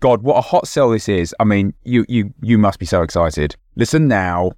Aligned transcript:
God, 0.00 0.22
what 0.22 0.36
a 0.36 0.40
hot 0.42 0.68
sell 0.68 0.90
this 0.90 1.08
is. 1.08 1.34
I 1.40 1.44
mean, 1.44 1.74
you 1.82 2.04
you 2.08 2.34
you 2.40 2.58
must 2.58 2.78
be 2.78 2.86
so 2.86 3.02
excited. 3.02 3.56
Listen 3.74 4.08
now. 4.08 4.52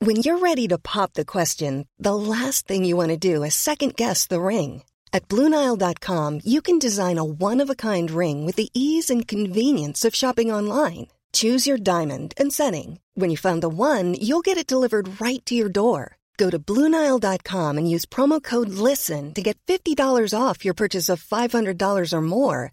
When 0.00 0.16
you're 0.16 0.40
ready 0.40 0.68
to 0.68 0.76
pop 0.76 1.14
the 1.14 1.24
question, 1.24 1.88
the 1.98 2.14
last 2.14 2.68
thing 2.68 2.84
you 2.84 2.96
want 2.96 3.10
to 3.12 3.16
do 3.16 3.42
is 3.42 3.54
second 3.54 3.96
guess 3.96 4.26
the 4.26 4.40
ring. 4.40 4.82
At 5.12 5.28
Bluenile.com, 5.28 6.40
you 6.44 6.60
can 6.60 6.78
design 6.78 7.16
a 7.16 7.24
one 7.24 7.62
of 7.62 7.70
a 7.70 7.74
kind 7.74 8.10
ring 8.10 8.44
with 8.44 8.56
the 8.56 8.68
ease 8.74 9.08
and 9.08 9.26
convenience 9.26 10.04
of 10.04 10.14
shopping 10.14 10.52
online. 10.52 11.06
Choose 11.32 11.66
your 11.66 11.78
diamond 11.78 12.34
and 12.36 12.52
setting. 12.52 13.00
When 13.14 13.30
you 13.30 13.38
find 13.38 13.62
the 13.62 13.70
one, 13.70 14.14
you'll 14.20 14.44
get 14.44 14.58
it 14.58 14.66
delivered 14.66 15.18
right 15.18 15.44
to 15.46 15.54
your 15.54 15.70
door. 15.70 16.18
Go 16.36 16.50
to 16.50 16.58
Bluenile.com 16.58 17.78
and 17.78 17.90
use 17.90 18.04
promo 18.04 18.42
code 18.42 18.68
LISTEN 18.68 19.32
to 19.34 19.42
get 19.42 19.56
$50 19.66 19.96
off 20.38 20.64
your 20.64 20.74
purchase 20.74 21.08
of 21.08 21.24
$500 21.24 22.12
or 22.12 22.22
more. 22.22 22.72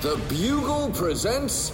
The 0.00 0.14
Bugle 0.28 0.90
presents 0.90 1.72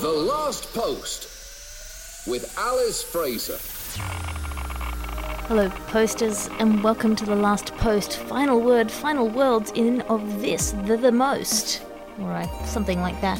The 0.00 0.08
Last 0.08 0.74
Post 0.74 2.26
with 2.26 2.52
Alice 2.58 3.00
Fraser. 3.00 3.58
Hello, 5.46 5.70
posters, 5.86 6.48
and 6.58 6.82
welcome 6.82 7.14
to 7.14 7.24
the 7.24 7.36
last 7.36 7.76
post. 7.76 8.16
Final 8.16 8.60
word, 8.60 8.90
final 8.90 9.28
words 9.28 9.70
in 9.76 10.00
of 10.02 10.40
this, 10.40 10.72
the 10.84 10.96
the 10.96 11.12
most. 11.12 11.80
Alright, 12.18 12.50
something 12.66 13.00
like 13.00 13.20
that. 13.20 13.38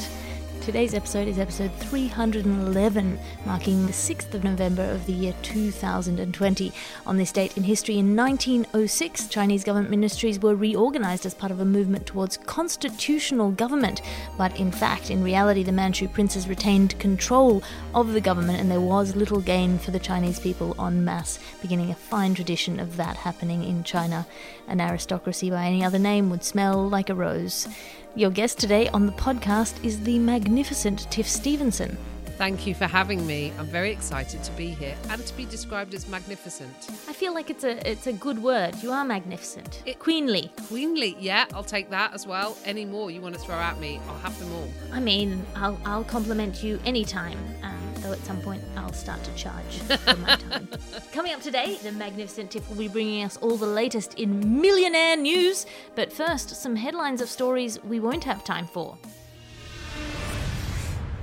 Today's 0.64 0.94
episode 0.94 1.28
is 1.28 1.38
episode 1.38 1.70
311, 1.74 3.18
marking 3.44 3.84
the 3.84 3.92
6th 3.92 4.32
of 4.32 4.44
November 4.44 4.82
of 4.82 5.04
the 5.04 5.12
year 5.12 5.34
2020. 5.42 6.72
On 7.06 7.18
this 7.18 7.32
date 7.32 7.58
in 7.58 7.64
history, 7.64 7.98
in 7.98 8.16
1906, 8.16 9.28
Chinese 9.28 9.62
government 9.62 9.90
ministries 9.90 10.40
were 10.40 10.54
reorganized 10.54 11.26
as 11.26 11.34
part 11.34 11.52
of 11.52 11.60
a 11.60 11.66
movement 11.66 12.06
towards 12.06 12.38
constitutional 12.38 13.50
government. 13.50 14.00
But 14.38 14.58
in 14.58 14.72
fact, 14.72 15.10
in 15.10 15.22
reality, 15.22 15.64
the 15.64 15.70
Manchu 15.70 16.08
princes 16.08 16.48
retained 16.48 16.98
control 16.98 17.62
of 17.94 18.14
the 18.14 18.22
government, 18.22 18.58
and 18.58 18.70
there 18.70 18.80
was 18.80 19.14
little 19.14 19.42
gain 19.42 19.78
for 19.78 19.90
the 19.90 19.98
Chinese 19.98 20.40
people 20.40 20.74
en 20.82 21.04
masse, 21.04 21.38
beginning 21.60 21.90
a 21.90 21.94
fine 21.94 22.34
tradition 22.34 22.80
of 22.80 22.96
that 22.96 23.18
happening 23.18 23.64
in 23.64 23.84
China. 23.84 24.26
An 24.66 24.80
aristocracy 24.80 25.50
by 25.50 25.66
any 25.66 25.84
other 25.84 25.98
name 25.98 26.30
would 26.30 26.42
smell 26.42 26.88
like 26.88 27.10
a 27.10 27.14
rose. 27.14 27.68
Your 28.16 28.30
guest 28.30 28.58
today 28.58 28.88
on 28.88 29.06
the 29.06 29.12
podcast 29.12 29.84
is 29.84 30.00
the 30.04 30.18
magnificent 30.18 31.10
Tiff 31.10 31.28
Stevenson. 31.28 31.96
Thank 32.36 32.66
you 32.66 32.74
for 32.74 32.86
having 32.86 33.24
me. 33.26 33.52
I'm 33.58 33.66
very 33.66 33.90
excited 33.92 34.42
to 34.42 34.52
be 34.52 34.68
here 34.68 34.96
and 35.08 35.24
to 35.24 35.36
be 35.36 35.44
described 35.46 35.94
as 35.94 36.08
magnificent. 36.08 36.74
I 37.08 37.12
feel 37.12 37.32
like 37.32 37.48
it's 37.48 37.62
a 37.62 37.88
it's 37.88 38.08
a 38.08 38.12
good 38.12 38.42
word. 38.42 38.74
You 38.82 38.90
are 38.92 39.04
magnificent. 39.04 39.82
It- 39.86 39.98
Queenly. 40.00 40.50
Queenly, 40.68 41.16
yeah, 41.20 41.44
I'll 41.54 41.62
take 41.64 41.90
that 41.90 42.12
as 42.12 42.26
well. 42.26 42.56
Any 42.64 42.84
more 42.84 43.10
you 43.10 43.20
want 43.20 43.34
to 43.36 43.40
throw 43.40 43.54
at 43.56 43.78
me, 43.78 44.00
I'll 44.08 44.18
have 44.18 44.36
them 44.40 44.52
all. 44.52 44.68
I 44.92 44.98
mean, 45.00 45.44
I'll 45.54 45.78
I'll 45.84 46.04
compliment 46.04 46.62
you 46.62 46.80
anytime. 46.84 47.38
Um, 47.62 47.73
though 48.04 48.12
at 48.12 48.24
some 48.24 48.40
point 48.42 48.62
I'll 48.76 48.92
start 48.92 49.24
to 49.24 49.34
charge 49.34 49.78
for 49.78 50.16
my 50.18 50.36
time. 50.36 50.68
Coming 51.12 51.32
up 51.32 51.40
today, 51.40 51.78
the 51.82 51.90
magnificent 51.90 52.50
Tiff 52.50 52.68
will 52.68 52.76
be 52.76 52.88
bringing 52.88 53.24
us 53.24 53.38
all 53.38 53.56
the 53.56 53.66
latest 53.66 54.14
in 54.14 54.60
millionaire 54.60 55.16
news. 55.16 55.66
But 55.94 56.12
first, 56.12 56.50
some 56.50 56.76
headlines 56.76 57.22
of 57.22 57.30
stories 57.30 57.82
we 57.82 58.00
won't 58.00 58.24
have 58.24 58.44
time 58.44 58.66
for. 58.66 58.98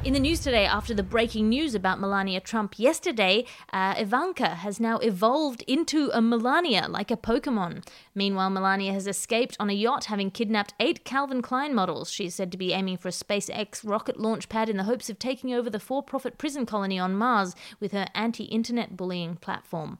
In 0.03 0.13
the 0.13 0.19
news 0.19 0.39
today, 0.39 0.65
after 0.65 0.95
the 0.95 1.03
breaking 1.03 1.47
news 1.47 1.75
about 1.75 1.99
Melania 1.99 2.39
Trump 2.39 2.79
yesterday, 2.79 3.45
uh, 3.71 3.93
Ivanka 3.95 4.55
has 4.55 4.79
now 4.79 4.97
evolved 4.97 5.61
into 5.67 6.09
a 6.11 6.19
Melania, 6.19 6.87
like 6.89 7.11
a 7.11 7.15
Pokemon. 7.15 7.87
Meanwhile, 8.15 8.49
Melania 8.49 8.93
has 8.93 9.05
escaped 9.05 9.55
on 9.59 9.69
a 9.69 9.73
yacht, 9.73 10.05
having 10.05 10.31
kidnapped 10.31 10.73
eight 10.79 11.05
Calvin 11.05 11.43
Klein 11.43 11.75
models. 11.75 12.11
She 12.11 12.25
is 12.25 12.33
said 12.33 12.51
to 12.51 12.57
be 12.57 12.73
aiming 12.73 12.97
for 12.97 13.09
a 13.09 13.11
SpaceX 13.11 13.87
rocket 13.87 14.19
launch 14.19 14.49
pad 14.49 14.69
in 14.69 14.77
the 14.77 14.85
hopes 14.85 15.07
of 15.07 15.19
taking 15.19 15.53
over 15.53 15.69
the 15.69 15.79
for 15.79 16.01
profit 16.01 16.39
prison 16.39 16.65
colony 16.65 16.97
on 16.97 17.13
Mars 17.13 17.55
with 17.79 17.91
her 17.91 18.07
anti 18.15 18.45
internet 18.45 18.97
bullying 18.97 19.35
platform. 19.35 19.99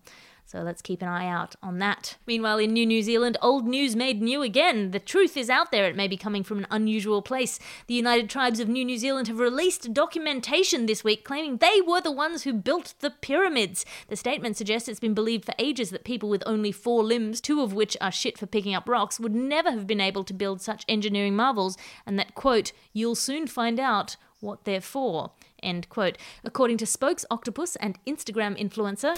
So 0.52 0.60
let's 0.64 0.82
keep 0.82 1.02
an 1.02 1.08
eye 1.08 1.30
out 1.30 1.56
on 1.64 1.80
that. 1.80 2.18
Meanwhile, 2.28 2.58
in 2.58 2.74
New 2.74 2.86
New 2.86 3.02
Zealand, 3.04 3.38
old 3.42 3.66
news 3.66 3.96
made 3.96 4.22
new 4.22 4.42
again. 4.42 4.92
The 4.92 5.00
truth 5.00 5.38
is 5.38 5.50
out 5.50 5.72
there. 5.72 5.86
It 5.86 5.96
may 5.96 6.10
be 6.10 6.18
coming 6.18 6.44
from 6.44 6.58
an 6.58 6.68
unusual 6.70 7.22
place. 7.22 7.58
The 7.88 7.94
United 7.94 8.30
Tribes 8.30 8.60
of 8.60 8.68
New 8.68 8.84
New 8.84 8.98
Zealand 8.98 9.30
have 9.30 9.40
released 9.40 9.94
documentation 9.94 10.88
this 10.88 11.06
week 11.06 11.24
claiming 11.24 11.56
they 11.56 11.80
were 11.80 12.02
the 12.02 12.12
ones 12.12 12.44
who 12.44 12.52
built 12.52 12.96
the 13.00 13.12
pyramids. 13.12 13.86
The 14.10 14.18
statement 14.18 14.58
suggests 14.58 14.90
it's 14.90 15.00
been 15.00 15.14
believed 15.14 15.46
for 15.46 15.54
ages 15.58 15.90
that 15.92 16.04
people 16.04 16.28
with 16.28 16.44
only 16.46 16.74
four 16.74 17.02
limbs, 17.02 17.40
two 17.40 17.62
of 17.62 17.72
which 17.72 17.96
are 18.02 18.12
shit 18.12 18.38
for 18.38 18.46
picking 18.46 18.76
up 18.76 18.90
rocks, 18.90 19.22
would 19.22 19.34
never 19.34 19.72
have 19.72 19.88
been 19.88 20.02
able 20.02 20.26
to 20.26 20.34
build 20.34 20.62
such 20.62 20.84
engineering 20.90 21.34
marvels, 21.34 21.78
and 22.06 22.20
that, 22.20 22.36
quote, 22.36 22.74
you'll 22.92 23.16
soon 23.16 23.48
find 23.48 23.80
out 23.80 24.18
what 24.42 24.66
they're 24.66 24.82
for, 24.82 25.32
end 25.64 25.88
quote. 25.88 26.18
According 26.44 26.76
to 26.80 26.86
Spokes 26.86 27.26
Octopus 27.32 27.78
and 27.78 27.98
Instagram 28.06 28.60
influencer, 28.60 29.16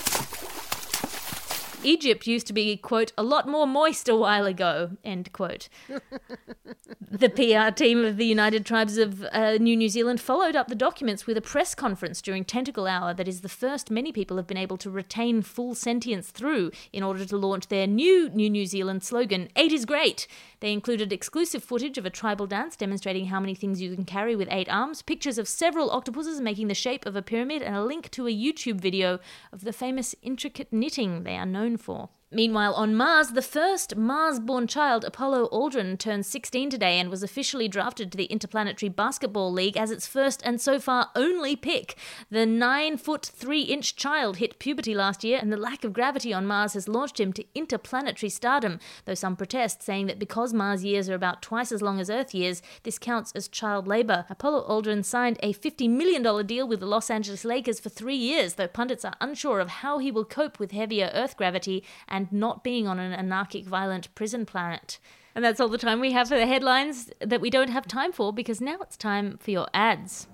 Egypt 1.86 2.28
used 2.28 2.48
to 2.48 2.54
be, 2.54 2.78
quote, 2.78 3.12
a 3.18 3.24
lot 3.24 3.48
more 3.48 3.68
moist 3.68 4.08
a 4.10 4.16
while 4.16 4.46
ago, 4.46 4.92
end 5.04 5.32
quote. 5.34 5.70
the 7.12 7.30
PR 7.30 7.74
team 7.74 8.04
of 8.04 8.18
the 8.18 8.26
United 8.26 8.66
Tribes 8.66 8.98
of 8.98 9.24
uh, 9.32 9.54
New 9.54 9.76
New 9.76 9.90
Zealand 9.90 10.20
followed 10.20 10.56
up 10.56 10.68
the 10.68 10.76
documents 10.76 11.28
with 11.28 11.38
a 11.38 11.42
press 11.42 11.76
conference 11.76 12.22
during 12.22 12.44
Tentacle 12.44 12.88
Hour 12.88 13.14
that 13.14 13.28
is 13.28 13.42
the 13.42 13.50
first 13.50 13.92
many 13.92 14.12
people 14.12 14.38
have 14.38 14.48
been 14.48 14.58
able 14.58 14.78
to 14.78 14.90
retain 14.90 15.42
full 15.42 15.76
sentience 15.76 16.32
through 16.32 16.72
in 16.92 17.04
order 17.04 17.26
to 17.26 17.38
launch 17.38 17.68
their 17.68 17.88
new 17.88 18.30
New 18.30 18.50
New 18.50 18.66
Zealand 18.66 19.04
slogan, 19.04 19.50
Eight 19.56 19.72
is 19.72 19.86
Great. 19.86 20.28
They 20.60 20.72
included 20.72 21.12
exclusive 21.12 21.64
footage 21.64 21.98
of 21.98 22.06
a 22.06 22.10
tribal 22.10 22.48
dance 22.48 22.76
demonstrating 22.76 23.26
how 23.26 23.40
many 23.40 23.54
things 23.54 23.82
you 23.82 23.94
can 23.94 24.06
carry 24.06 24.36
with 24.36 24.48
eight 24.50 24.70
arms, 24.70 25.02
pictures 25.02 25.38
of 25.38 25.48
several 25.48 25.92
octopuses 25.92 26.40
making 26.40 26.68
the 26.68 26.74
shape 26.74 27.06
of 27.06 27.16
a 27.16 27.22
pyramid, 27.22 27.62
and 27.62 27.76
a 27.76 27.84
link 27.84 28.10
to 28.12 28.28
a 28.28 28.32
YouTube 28.32 28.80
video 28.80 29.20
of 29.52 29.66
the 29.66 29.74
famous 29.74 30.16
intricate 30.22 30.72
knitting 30.72 31.24
they 31.24 31.36
are 31.36 31.46
known 31.46 31.73
for. 31.78 32.10
Meanwhile, 32.34 32.74
on 32.74 32.96
Mars, 32.96 33.30
the 33.30 33.44
first 33.44 33.96
Mars 33.96 34.40
born 34.40 34.66
child, 34.66 35.06
Apollo 35.06 35.50
Aldrin, 35.50 36.00
turned 36.00 36.26
16 36.26 36.72
today 36.72 37.00
and 37.00 37.12
was 37.12 37.22
officially 37.22 37.68
drafted 37.68 38.12
to 38.12 38.18
the 38.18 38.26
Interplanetary 38.26 38.90
Basketball 38.90 39.52
League 39.54 39.78
as 39.78 39.92
its 39.92 40.08
first 40.08 40.42
and 40.44 40.60
so 40.60 40.80
far 40.80 41.12
only 41.16 41.56
pick. 41.56 41.96
The 42.32 42.48
9 42.48 42.98
foot 42.98 43.24
3 43.24 43.62
inch 43.62 43.96
child 43.96 44.38
hit 44.38 44.58
puberty 44.58 44.96
last 44.96 45.24
year, 45.24 45.38
and 45.40 45.54
the 45.54 45.58
lack 45.58 45.84
of 45.84 45.94
gravity 45.94 46.34
on 46.34 46.48
Mars 46.48 46.74
has 46.74 46.88
launched 46.88 47.20
him 47.20 47.34
to 47.34 47.46
interplanetary 47.54 48.32
stardom, 48.32 48.80
though 49.06 49.14
some 49.14 49.36
protest 49.36 49.84
saying 49.84 50.08
that 50.08 50.18
because 50.18 50.54
Mars 50.54 50.84
years 50.84 51.10
are 51.10 51.16
about 51.16 51.44
twice 51.44 51.72
as 51.72 51.84
long 51.84 52.00
as 52.00 52.10
Earth 52.10 52.34
years, 52.34 52.64
this 52.82 52.98
counts 52.98 53.32
as 53.34 53.48
child 53.48 53.88
labor. 53.88 54.26
Apollo 54.28 54.66
Aldrin 54.68 55.06
signed 55.06 55.38
a 55.44 55.54
$50 55.54 55.88
million 55.88 56.24
deal 56.48 56.68
with 56.68 56.80
the 56.80 56.88
Los 56.88 57.12
Angeles 57.12 57.46
Lakers 57.46 57.80
for 57.80 57.90
three 57.90 58.16
years, 58.16 58.56
though 58.56 58.68
pundits 58.68 59.06
are 59.06 59.16
unsure 59.22 59.60
of 59.60 59.70
how 59.70 60.00
he 60.00 60.10
will 60.10 60.26
cope 60.26 60.58
with 60.58 60.72
heavier 60.72 61.12
Earth 61.14 61.38
gravity 61.38 61.84
and 62.08 62.23
not 62.32 62.64
being 62.64 62.88
on 62.88 63.00
an 63.00 63.14
anarchic, 63.14 63.66
violent 63.66 64.14
prison 64.16 64.46
planet. 64.46 65.00
And 65.36 65.44
that's 65.44 65.60
all 65.60 65.68
the 65.68 65.78
time 65.78 66.00
we 66.00 66.12
have 66.12 66.30
for 66.30 66.38
the 66.38 66.46
headlines 66.46 67.12
that 67.20 67.42
we 67.42 67.50
don't 67.50 67.70
have 67.70 67.88
time 67.88 68.12
for 68.12 68.32
because 68.32 68.62
now 68.62 68.78
it's 68.82 68.98
time 68.98 69.38
for 69.40 69.52
your 69.52 69.68
ads. 69.74 70.28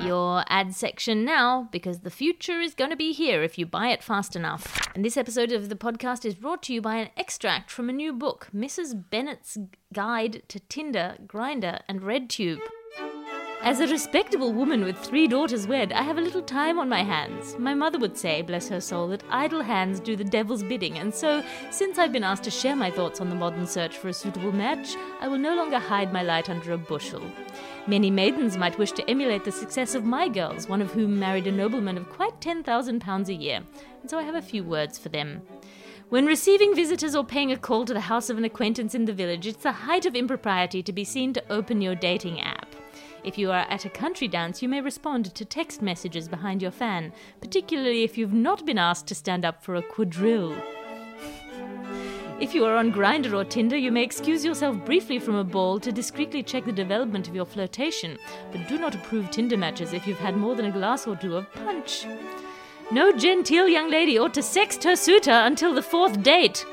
Your 0.00 0.44
ad 0.48 0.76
section 0.76 1.24
now 1.24 1.68
because 1.72 2.00
the 2.00 2.10
future 2.10 2.60
is 2.60 2.74
going 2.74 2.90
to 2.90 2.96
be 2.96 3.12
here 3.12 3.42
if 3.42 3.58
you 3.58 3.66
buy 3.66 3.88
it 3.88 4.04
fast 4.04 4.36
enough. 4.36 4.88
And 4.94 5.04
this 5.04 5.16
episode 5.16 5.50
of 5.50 5.68
the 5.68 5.74
podcast 5.74 6.24
is 6.24 6.36
brought 6.36 6.62
to 6.64 6.72
you 6.72 6.80
by 6.80 6.96
an 6.96 7.10
extract 7.16 7.68
from 7.68 7.90
a 7.90 7.92
new 7.92 8.12
book, 8.12 8.48
Mrs. 8.54 9.10
Bennet's 9.10 9.58
Guide 9.92 10.42
to 10.48 10.60
Tinder, 10.60 11.16
Grindr, 11.26 11.80
and 11.88 12.02
RedTube. 12.02 12.60
As 13.60 13.80
a 13.80 13.88
respectable 13.88 14.52
woman 14.52 14.84
with 14.84 14.96
three 14.96 15.26
daughters 15.26 15.66
wed, 15.66 15.92
I 15.92 16.02
have 16.02 16.16
a 16.16 16.22
little 16.22 16.42
time 16.42 16.78
on 16.78 16.88
my 16.88 17.02
hands. 17.02 17.56
My 17.58 17.74
mother 17.74 17.98
would 17.98 18.16
say, 18.16 18.40
bless 18.40 18.68
her 18.68 18.80
soul, 18.80 19.08
that 19.08 19.24
idle 19.30 19.62
hands 19.62 19.98
do 19.98 20.14
the 20.14 20.24
devil's 20.24 20.62
bidding, 20.62 20.96
and 20.96 21.12
so, 21.12 21.42
since 21.70 21.98
I've 21.98 22.12
been 22.12 22.22
asked 22.22 22.44
to 22.44 22.52
share 22.52 22.76
my 22.76 22.88
thoughts 22.88 23.20
on 23.20 23.28
the 23.28 23.34
modern 23.34 23.66
search 23.66 23.98
for 23.98 24.08
a 24.08 24.12
suitable 24.12 24.52
match, 24.52 24.94
I 25.20 25.26
will 25.26 25.38
no 25.38 25.56
longer 25.56 25.80
hide 25.80 26.12
my 26.12 26.22
light 26.22 26.48
under 26.48 26.72
a 26.72 26.78
bushel. 26.78 27.22
Many 27.88 28.12
maidens 28.12 28.56
might 28.56 28.78
wish 28.78 28.92
to 28.92 29.10
emulate 29.10 29.44
the 29.44 29.52
success 29.52 29.96
of 29.96 30.04
my 30.04 30.28
girls, 30.28 30.68
one 30.68 30.80
of 30.80 30.92
whom 30.92 31.18
married 31.18 31.48
a 31.48 31.52
nobleman 31.52 31.98
of 31.98 32.08
quite 32.10 32.40
£10,000 32.40 33.28
a 33.28 33.34
year, 33.34 33.62
and 34.00 34.08
so 34.08 34.18
I 34.18 34.22
have 34.22 34.36
a 34.36 34.42
few 34.42 34.62
words 34.62 34.98
for 34.98 35.08
them. 35.08 35.42
When 36.10 36.26
receiving 36.26 36.76
visitors 36.76 37.14
or 37.14 37.24
paying 37.24 37.50
a 37.50 37.56
call 37.56 37.84
to 37.86 37.92
the 37.92 38.00
house 38.00 38.30
of 38.30 38.38
an 38.38 38.44
acquaintance 38.44 38.94
in 38.94 39.04
the 39.04 39.12
village, 39.12 39.46
it's 39.46 39.64
the 39.64 39.72
height 39.72 40.06
of 40.06 40.14
impropriety 40.14 40.82
to 40.84 40.92
be 40.92 41.04
seen 41.04 41.32
to 41.34 41.52
open 41.52 41.82
your 41.82 41.96
dating 41.96 42.40
app. 42.40 42.67
If 43.28 43.36
you 43.36 43.50
are 43.50 43.66
at 43.68 43.84
a 43.84 43.90
country 43.90 44.26
dance, 44.26 44.62
you 44.62 44.70
may 44.70 44.80
respond 44.80 45.34
to 45.34 45.44
text 45.44 45.82
messages 45.82 46.28
behind 46.28 46.62
your 46.62 46.70
fan, 46.70 47.12
particularly 47.42 48.02
if 48.02 48.16
you've 48.16 48.32
not 48.32 48.64
been 48.64 48.78
asked 48.78 49.06
to 49.08 49.14
stand 49.14 49.44
up 49.44 49.62
for 49.62 49.74
a 49.74 49.82
quadrille. 49.82 50.56
If 52.40 52.54
you 52.54 52.64
are 52.64 52.74
on 52.74 52.90
Grindr 52.90 53.34
or 53.34 53.44
Tinder, 53.44 53.76
you 53.76 53.92
may 53.92 54.02
excuse 54.02 54.46
yourself 54.46 54.82
briefly 54.86 55.18
from 55.18 55.34
a 55.34 55.44
ball 55.44 55.78
to 55.78 55.92
discreetly 55.92 56.42
check 56.42 56.64
the 56.64 56.72
development 56.72 57.28
of 57.28 57.34
your 57.34 57.44
flirtation, 57.44 58.16
but 58.50 58.66
do 58.66 58.78
not 58.78 58.94
approve 58.94 59.30
Tinder 59.30 59.58
matches 59.58 59.92
if 59.92 60.06
you've 60.06 60.16
had 60.16 60.34
more 60.34 60.56
than 60.56 60.64
a 60.64 60.72
glass 60.72 61.06
or 61.06 61.14
two 61.14 61.36
of 61.36 61.52
punch. 61.52 62.06
No 62.90 63.12
genteel 63.12 63.68
young 63.68 63.90
lady 63.90 64.18
ought 64.18 64.32
to 64.32 64.40
sext 64.40 64.84
her 64.84 64.96
suitor 64.96 65.42
until 65.44 65.74
the 65.74 65.82
fourth 65.82 66.22
date. 66.22 66.64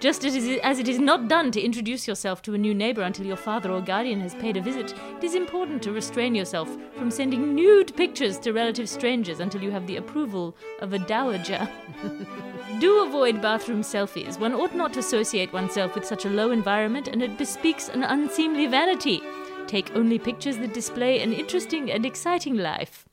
Just 0.00 0.24
as 0.24 0.34
it, 0.34 0.88
is, 0.88 0.98
not 0.98 1.28
done 1.28 1.50
to 1.50 1.60
introduce 1.60 2.06
yourself 2.06 2.42
to 2.42 2.54
a 2.54 2.58
new 2.58 2.74
neighbour 2.74 3.02
until 3.02 3.24
your 3.24 3.36
father 3.36 3.70
or 3.70 3.80
guardian 3.80 4.20
has 4.20 4.34
paid 4.34 4.56
a 4.56 4.60
visit, 4.60 4.94
it 5.16 5.24
is 5.24 5.34
important 5.34 5.82
to 5.82 5.92
restrain 5.92 6.34
yourself 6.34 6.68
from 6.96 7.10
sending 7.10 7.54
nude 7.54 7.96
pictures 7.96 8.38
to 8.38 8.52
relative 8.52 8.88
strangers 8.88 9.40
until 9.40 9.62
you 9.62 9.70
have 9.70 9.86
the 9.86 9.96
approval 9.96 10.54
of 10.80 10.92
a 10.92 10.98
dowager. 10.98 11.68
Do 12.80 13.02
avoid 13.02 13.40
bathroom 13.40 13.80
selfies. 13.80 14.38
One 14.38 14.52
ought 14.52 14.74
not 14.74 14.92
to 14.94 15.00
associate 15.00 15.52
oneself 15.52 15.94
with 15.94 16.04
such 16.04 16.24
a 16.24 16.30
low 16.30 16.50
environment, 16.50 17.08
and 17.08 17.22
it 17.22 17.38
bespeaks 17.38 17.88
an 17.88 18.02
unseemly 18.02 18.66
vanity. 18.66 19.22
Take 19.66 19.94
only 19.96 20.18
pictures 20.18 20.58
that 20.58 20.74
display 20.74 21.22
an 21.22 21.32
interesting 21.32 21.90
and 21.90 22.04
exciting 22.04 22.56
life. 22.56 23.06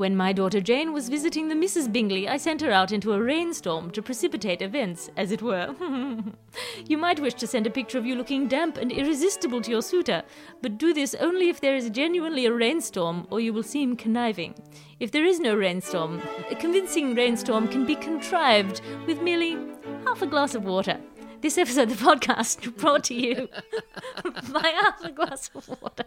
When 0.00 0.16
my 0.16 0.32
daughter 0.32 0.62
Jane 0.62 0.94
was 0.94 1.10
visiting 1.10 1.48
the 1.48 1.54
Mrs. 1.54 1.92
Bingley, 1.92 2.26
I 2.26 2.38
sent 2.38 2.62
her 2.62 2.70
out 2.70 2.90
into 2.90 3.12
a 3.12 3.22
rainstorm 3.22 3.90
to 3.90 4.00
precipitate 4.00 4.62
events, 4.62 5.10
as 5.14 5.30
it 5.30 5.42
were. 5.42 5.74
you 6.86 6.96
might 6.96 7.20
wish 7.20 7.34
to 7.34 7.46
send 7.46 7.66
a 7.66 7.70
picture 7.70 7.98
of 7.98 8.06
you 8.06 8.14
looking 8.14 8.48
damp 8.48 8.78
and 8.78 8.90
irresistible 8.90 9.60
to 9.60 9.70
your 9.70 9.82
suitor, 9.82 10.22
but 10.62 10.78
do 10.78 10.94
this 10.94 11.14
only 11.16 11.50
if 11.50 11.60
there 11.60 11.76
is 11.76 11.90
genuinely 11.90 12.46
a 12.46 12.52
rainstorm, 12.54 13.26
or 13.28 13.40
you 13.40 13.52
will 13.52 13.62
seem 13.62 13.94
conniving. 13.94 14.54
If 15.00 15.12
there 15.12 15.26
is 15.26 15.38
no 15.38 15.54
rainstorm, 15.54 16.22
a 16.50 16.54
convincing 16.54 17.14
rainstorm 17.14 17.68
can 17.68 17.84
be 17.84 17.94
contrived 17.94 18.80
with 19.06 19.20
merely 19.20 19.58
half 20.06 20.22
a 20.22 20.26
glass 20.26 20.54
of 20.54 20.64
water. 20.64 20.98
This 21.42 21.58
episode 21.58 21.90
of 21.90 22.00
the 22.00 22.06
podcast 22.06 22.74
brought 22.78 23.04
to 23.04 23.14
you 23.14 23.50
by 24.50 24.66
half 24.66 25.04
a 25.04 25.12
glass 25.12 25.50
of 25.54 25.68
water. 25.68 26.06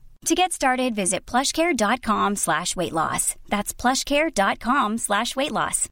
To 0.25 0.35
get 0.35 0.53
started, 0.53 0.93
visit 0.93 1.25
plushcare.com 1.25 2.35
slash 2.35 2.75
weight 2.75 2.93
loss. 2.93 3.35
That's 3.49 3.73
plushcare.com 3.73 4.99
slash 4.99 5.35
weight 5.35 5.51
loss. 5.51 5.89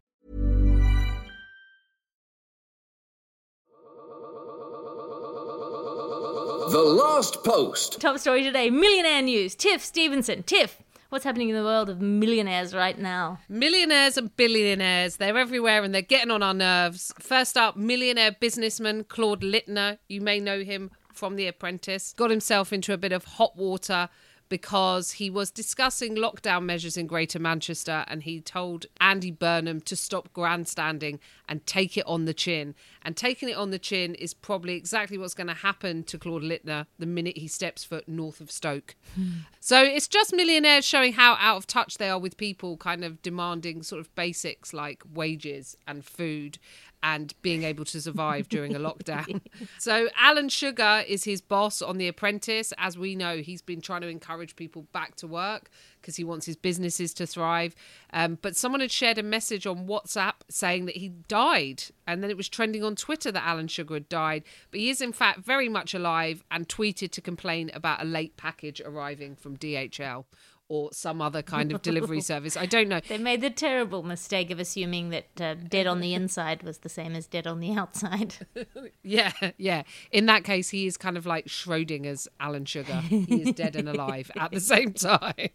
The 6.71 6.77
Last 6.77 7.43
Post. 7.43 7.99
Top 7.99 8.19
story 8.19 8.43
today 8.43 8.69
millionaire 8.69 9.23
news. 9.23 9.55
Tiff 9.55 9.83
Stevenson. 9.83 10.43
Tiff, 10.43 10.77
what's 11.09 11.25
happening 11.25 11.49
in 11.49 11.55
the 11.55 11.63
world 11.63 11.89
of 11.89 11.99
millionaires 11.99 12.75
right 12.75 12.99
now? 12.99 13.39
Millionaires 13.49 14.15
and 14.17 14.35
billionaires, 14.37 15.17
they're 15.17 15.39
everywhere 15.39 15.83
and 15.83 15.91
they're 15.91 16.03
getting 16.03 16.29
on 16.29 16.43
our 16.43 16.53
nerves. 16.53 17.11
First 17.17 17.57
up, 17.57 17.75
millionaire 17.75 18.35
businessman 18.39 19.05
Claude 19.05 19.41
Littner. 19.41 19.97
You 20.07 20.21
may 20.21 20.39
know 20.39 20.59
him 20.61 20.91
from 21.11 21.35
The 21.35 21.47
Apprentice. 21.47 22.13
Got 22.15 22.29
himself 22.29 22.71
into 22.71 22.93
a 22.93 22.97
bit 22.97 23.11
of 23.11 23.25
hot 23.25 23.57
water 23.57 24.07
because 24.49 25.13
he 25.13 25.29
was 25.29 25.51
discussing 25.51 26.15
lockdown 26.15 26.65
measures 26.65 26.97
in 26.97 27.07
Greater 27.07 27.39
Manchester 27.39 28.03
and 28.07 28.23
he 28.23 28.41
told 28.41 28.87
Andy 28.99 29.31
Burnham 29.31 29.79
to 29.81 29.95
stop 29.95 30.33
grandstanding 30.33 31.19
and 31.47 31.65
take 31.65 31.97
it 31.97 32.05
on 32.05 32.25
the 32.25 32.33
chin. 32.33 32.75
And 33.03 33.15
taking 33.15 33.49
it 33.49 33.55
on 33.55 33.69
the 33.69 33.79
chin 33.79 34.15
is 34.15 34.33
probably 34.33 34.75
exactly 34.75 35.17
what's 35.17 35.33
going 35.33 35.47
to 35.47 35.53
happen 35.53 36.03
to 36.03 36.17
Claude 36.17 36.43
Littner 36.43 36.87
the 36.97 37.05
minute 37.05 37.37
he 37.37 37.47
steps 37.47 37.83
foot 37.83 38.07
north 38.07 38.41
of 38.41 38.51
Stoke. 38.51 38.95
Hmm. 39.15 39.29
so 39.59 39.81
it's 39.81 40.07
just 40.07 40.33
millionaires 40.33 40.85
showing 40.85 41.13
how 41.13 41.37
out 41.39 41.57
of 41.57 41.67
touch 41.67 41.97
they 41.97 42.09
are 42.09 42.19
with 42.19 42.37
people 42.37 42.77
kind 42.77 43.03
of 43.03 43.21
demanding 43.21 43.83
sort 43.83 43.99
of 43.99 44.13
basics 44.15 44.73
like 44.73 45.03
wages 45.13 45.77
and 45.87 46.03
food 46.03 46.57
and 47.01 47.33
being 47.41 47.63
able 47.63 47.85
to 47.85 48.01
survive 48.01 48.49
during 48.49 48.75
a 48.75 48.79
lockdown. 48.79 49.41
so 49.77 50.09
Alan 50.17 50.49
Sugar 50.49 51.03
is 51.07 51.23
his 51.23 51.41
boss 51.41 51.81
on 51.81 51.97
The 51.97 52.07
Apprentice. 52.07 52.73
As 52.77 52.97
we 52.97 53.15
know, 53.15 53.37
he's 53.37 53.61
been 53.61 53.81
trying 53.81 54.01
to 54.01 54.07
encourage 54.07 54.55
people 54.55 54.87
back 54.91 55.15
to 55.15 55.27
work 55.27 55.69
because 56.01 56.15
he 56.15 56.23
wants 56.23 56.45
his 56.45 56.55
businesses 56.55 57.13
to 57.13 57.27
thrive. 57.27 57.75
Um, 58.11 58.37
but 58.41 58.55
someone 58.55 58.81
had 58.81 58.91
shared 58.91 59.17
a 59.17 59.23
message 59.23 59.65
on 59.65 59.87
WhatsApp 59.87 60.33
saying 60.49 60.85
that 60.85 60.97
he 60.97 61.09
died, 61.09 61.83
and 62.07 62.23
then 62.23 62.29
it 62.29 62.37
was 62.37 62.49
trending 62.49 62.83
on 62.83 62.95
Twitter 62.95 63.31
that 63.31 63.45
Alan 63.45 63.67
Sugar 63.67 63.95
had 63.95 64.09
died. 64.09 64.43
But 64.71 64.79
he 64.79 64.89
is 64.89 65.01
in 65.01 65.13
fact 65.13 65.39
very 65.39 65.69
much 65.69 65.93
alive 65.93 66.43
and 66.51 66.67
tweeted 66.67 67.11
to 67.11 67.21
complain 67.21 67.71
about 67.73 68.01
a 68.01 68.05
late 68.05 68.37
package 68.37 68.81
arriving 68.81 69.35
from 69.35 69.57
DHL. 69.57 70.25
Or 70.69 70.89
some 70.93 71.19
other 71.21 71.41
kind 71.41 71.71
of 71.73 71.81
delivery 71.81 72.21
service. 72.31 72.55
I 72.55 72.67
don't 72.67 72.87
know. 72.87 73.01
They 73.07 73.17
made 73.17 73.41
the 73.41 73.49
terrible 73.49 74.03
mistake 74.03 74.51
of 74.51 74.59
assuming 74.59 75.09
that 75.09 75.41
uh, 75.41 75.55
dead 75.55 75.87
on 75.87 75.99
the 75.99 76.13
inside 76.13 76.61
was 76.63 76.77
the 76.79 76.89
same 76.89 77.15
as 77.15 77.25
dead 77.27 77.47
on 77.47 77.59
the 77.59 77.73
outside. 77.73 78.35
Yeah, 79.01 79.31
yeah. 79.57 79.83
In 80.11 80.27
that 80.27 80.43
case, 80.43 80.69
he 80.69 80.85
is 80.85 80.95
kind 80.95 81.17
of 81.17 81.25
like 81.25 81.47
Schrodinger's 81.47 82.27
Alan 82.39 82.65
Sugar. 82.65 83.01
He 83.01 83.41
is 83.41 83.53
dead 83.55 83.75
and 83.75 83.89
alive 83.89 84.29
at 84.37 84.51
the 84.51 84.59
same 84.59 84.93
time. 84.93 85.49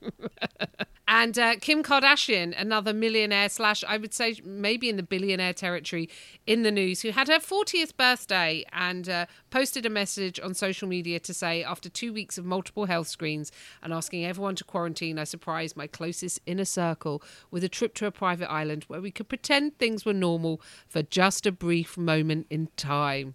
and 1.06 1.38
uh, 1.38 1.56
Kim 1.60 1.82
Kardashian, 1.82 2.58
another 2.58 2.92
millionaire 2.92 3.48
slash, 3.48 3.84
I 3.86 3.96
would 3.98 4.12
say 4.12 4.36
maybe 4.44 4.88
in 4.88 4.96
the 4.96 5.02
billionaire 5.04 5.52
territory 5.52 6.08
in 6.46 6.62
the 6.62 6.72
news, 6.72 7.02
who 7.02 7.10
had 7.10 7.28
her 7.28 7.38
40th 7.38 7.96
birthday 7.96 8.64
and 8.72 9.08
uh, 9.08 9.26
posted 9.50 9.86
a 9.86 9.90
message 9.90 10.40
on 10.40 10.54
social 10.54 10.88
media 10.88 11.20
to 11.20 11.34
say, 11.34 11.62
after 11.62 11.88
two 11.88 12.12
weeks 12.12 12.36
of 12.38 12.44
multiple 12.44 12.86
health 12.86 13.08
screens 13.08 13.52
and 13.82 13.92
asking 13.92 14.24
everyone 14.24 14.56
to 14.56 14.64
quarantine, 14.64 15.03
I 15.12 15.24
surprised 15.24 15.76
my 15.76 15.86
closest 15.86 16.40
inner 16.46 16.64
circle 16.64 17.22
with 17.50 17.64
a 17.64 17.68
trip 17.68 17.94
to 17.94 18.06
a 18.06 18.10
private 18.10 18.50
island 18.50 18.84
where 18.84 19.00
we 19.00 19.10
could 19.10 19.28
pretend 19.28 19.78
things 19.78 20.04
were 20.04 20.12
normal 20.12 20.60
for 20.88 21.02
just 21.02 21.46
a 21.46 21.52
brief 21.52 21.96
moment 21.96 22.46
in 22.50 22.68
time. 22.76 23.34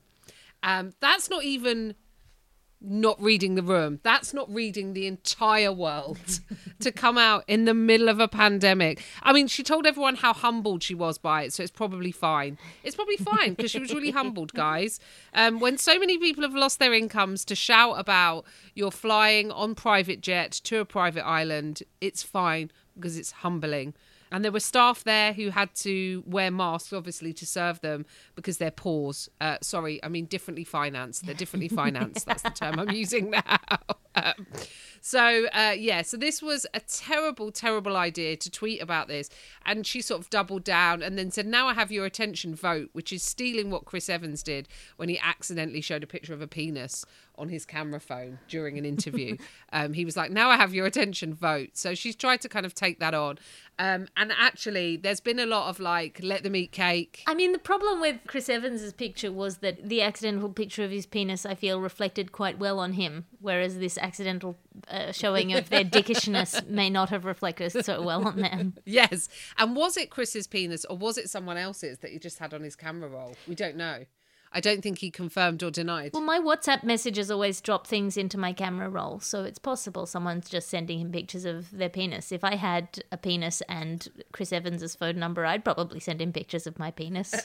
Um, 0.64 0.94
that's 1.00 1.30
not 1.30 1.44
even 1.44 1.96
not 2.82 3.22
reading 3.22 3.56
the 3.56 3.62
room. 3.62 4.00
That's 4.04 4.34
not 4.34 4.52
reading 4.54 4.94
the 4.94 5.06
entire 5.06 5.72
world 5.72 6.40
to 6.80 6.92
come 6.92 7.18
out 7.18 7.44
in 7.48 7.66
the 7.66 7.74
middle 7.74 8.08
of 8.08 8.20
a 8.20 8.28
pandemic. 8.28 9.04
I 9.22 9.34
mean, 9.34 9.48
she 9.48 9.64
told 9.64 9.86
everyone 9.86 10.16
how 10.16 10.34
humbled 10.34 10.84
she 10.84 10.96
was 10.96 11.18
by 11.18 11.44
it, 11.44 11.54
so 11.54 11.64
it's 11.64 11.72
probably 11.72 12.12
fine. 12.12 12.58
It's 12.84 12.96
probably 12.96 13.18
fine 13.18 13.54
because 13.54 13.72
she 13.72 13.80
was 13.80 13.94
really 13.94 14.12
humbled, 14.12 14.54
guys. 14.54 15.00
Um, 15.34 15.60
when 15.60 15.78
so 15.78 16.00
many 16.00 16.18
people 16.18 16.44
have 16.44 16.56
lost 16.56 16.80
their 16.80 16.94
incomes, 16.94 17.44
to 17.46 17.56
shout 17.56 18.00
about 18.00 18.46
you're 18.76 18.92
flying 18.92 19.52
on 19.52 19.76
private 19.76 20.22
jet 20.22 20.52
to 20.64 20.80
a 20.80 20.86
private 20.86 21.26
island, 21.26 21.84
it's 22.00 22.24
fine 22.24 22.72
because 22.96 23.18
it's 23.18 23.32
humbling. 23.32 23.94
And 24.32 24.44
there 24.44 24.52
were 24.52 24.60
staff 24.60 25.04
there 25.04 25.34
who 25.34 25.50
had 25.50 25.74
to 25.76 26.24
wear 26.26 26.52
masks, 26.52 26.94
obviously, 26.94 27.34
to 27.34 27.46
serve 27.46 27.82
them 27.82 28.06
because 28.36 28.58
they're 28.58 28.72
paws. 28.72 29.30
Uh, 29.42 29.58
sorry, 29.62 30.04
I 30.04 30.10
mean 30.10 30.26
differently 30.26 30.64
financed. 30.64 31.26
They're 31.26 31.36
differently 31.36 31.68
financed. 31.84 32.26
That's 32.26 32.44
the 32.44 32.50
term 32.50 32.80
I'm 32.80 32.92
using 32.92 33.32
now. 33.32 33.42
Um, 34.16 34.48
so 35.02 35.48
uh, 35.54 35.76
yeah, 35.78 36.02
so 36.02 36.18
this 36.18 36.42
was 36.42 36.66
a 36.74 36.80
terrible, 36.80 37.52
terrible 37.52 37.96
idea 37.96 38.36
to 38.38 38.50
tweet 38.50 38.82
about 38.82 39.08
this, 39.08 39.30
and 39.66 39.86
she 39.86 40.02
sort 40.02 40.22
of 40.22 40.30
doubled 40.30 40.64
down 40.64 41.02
and 41.02 41.18
then 41.18 41.32
said, 41.32 41.46
"Now 41.46 41.68
I 41.68 41.74
have 41.74 41.92
your 41.92 42.06
attention, 42.06 42.56
vote," 42.56 42.90
which 42.94 43.12
is 43.12 43.24
stealing 43.24 43.70
what 43.70 43.86
Chris 43.86 44.10
Evans 44.10 44.44
did 44.44 44.68
when 44.98 45.10
he 45.10 45.20
accidentally 45.20 45.82
showed 45.82 46.04
a 46.04 46.08
picture 46.08 46.34
of 46.34 46.42
a 46.42 46.48
penis 46.48 47.06
on 47.38 47.50
his 47.50 47.66
camera 47.66 48.00
phone 48.00 48.40
during 48.50 48.78
an 48.78 48.86
interview. 48.86 49.38
um, 49.74 49.94
he 49.94 50.06
was 50.06 50.18
like, 50.18 50.32
"Now 50.32 50.50
I 50.50 50.58
have 50.58 50.74
your 50.74 50.86
attention, 50.86 51.34
vote." 51.34 51.72
So 51.74 51.96
she's 51.96 52.16
tried 52.16 52.42
to 52.42 52.50
kind 52.50 52.66
of 52.66 52.74
take 52.74 53.00
that 53.00 53.14
on, 53.14 53.40
um, 53.80 54.08
and 54.18 54.34
actually, 54.38 54.98
there's 54.98 55.22
been 55.22 55.40
a 55.40 55.46
lot 55.46 55.70
of 55.70 55.80
like, 55.80 56.20
"Let 56.22 56.44
them 56.44 56.56
eat 56.56 56.72
cake." 56.72 57.24
I 57.28 57.34
mean, 57.34 57.54
the 57.54 57.60
problem 57.60 58.02
with 58.02 58.18
Chris 58.28 58.50
Evans's 58.50 58.94
picture 58.94 59.32
was 59.32 59.58
that 59.58 59.88
the 59.88 60.02
accidental 60.02 60.50
picture 60.50 60.84
of 60.84 60.92
his 60.92 61.06
penis, 61.06 61.46
I 61.46 61.56
feel, 61.56 61.80
reflected 61.80 62.32
quite 62.34 62.60
well 62.60 62.80
on 62.80 62.94
him, 62.94 63.26
whereas 63.40 63.80
this 63.80 63.98
accidental 63.98 64.58
uh, 64.90 65.12
showing 65.12 65.54
of 65.54 65.70
their 65.70 65.84
dickishness 65.84 66.68
may 66.68 66.90
not 66.90 67.10
have 67.10 67.26
reflected 67.26 67.86
so 67.86 68.02
well 68.02 68.28
on 68.28 68.38
them. 68.38 68.76
Yes, 68.86 69.30
and 69.58 69.76
was 69.76 69.98
it 69.98 70.10
Chris's 70.10 70.48
penis 70.48 70.86
or 70.86 70.98
was 70.98 71.18
it 71.18 71.30
someone 71.30 71.58
else's 71.58 72.00
that 72.00 72.12
he 72.12 72.20
just 72.20 72.40
had 72.40 72.54
on 72.54 72.64
his 72.64 72.76
camera 72.76 73.10
roll? 73.10 73.36
We 73.48 73.56
don't 73.56 73.76
know. 73.76 74.06
I 74.52 74.62
don't 74.62 74.82
think 74.82 74.98
he 74.98 75.12
confirmed 75.12 75.62
or 75.62 75.70
denied. 75.70 76.12
Well, 76.14 76.24
my 76.24 76.40
WhatsApp 76.40 76.84
messages 76.84 77.30
always 77.30 77.62
drop 77.62 77.86
things 77.86 78.18
into 78.18 78.38
my 78.38 78.52
camera 78.52 78.90
roll, 78.90 79.20
so 79.20 79.44
it's 79.44 79.60
possible 79.60 80.08
someone's 80.08 80.50
just 80.50 80.70
sending 80.70 81.00
him 81.00 81.12
pictures 81.12 81.46
of 81.46 81.70
their 81.70 81.90
penis. 81.90 82.32
If 82.32 82.44
I 82.44 82.56
had 82.56 83.04
a 83.12 83.18
penis 83.18 83.62
and 83.70 84.08
Chris 84.32 84.52
Evans's 84.52 84.96
phone 84.96 85.20
number, 85.20 85.46
I'd 85.46 85.64
probably 85.64 86.00
send 86.00 86.20
him 86.22 86.34
pictures 86.34 86.66
of 86.66 86.80
my 86.80 86.90
penis. 86.90 87.36